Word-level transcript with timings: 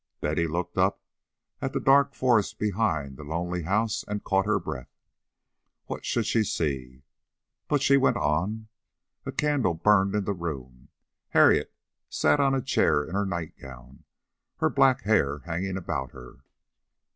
Betty 0.19 0.47
looked 0.47 0.79
up 0.79 0.99
at 1.61 1.73
the 1.73 1.79
dark 1.79 2.15
forest 2.15 2.57
behind 2.57 3.17
the 3.17 3.23
lonely 3.23 3.61
house 3.61 4.03
and 4.07 4.23
caught 4.23 4.47
her 4.47 4.57
breath. 4.59 4.89
What 5.85 6.05
should 6.05 6.25
she 6.25 6.43
see? 6.43 7.03
But 7.67 7.83
she 7.83 7.97
went 7.97 8.17
on. 8.17 8.67
A 9.27 9.31
candle 9.31 9.75
burned 9.75 10.15
in 10.15 10.23
the 10.23 10.33
room. 10.33 10.89
Harriet 11.29 11.71
sat 12.09 12.39
on 12.39 12.55
a 12.55 12.63
chair 12.63 13.03
in 13.03 13.13
her 13.13 13.27
nightgown, 13.27 14.05
her 14.57 14.71
black 14.71 15.03
hair 15.03 15.41
hanging 15.45 15.77
about 15.77 16.13
her. 16.13 16.37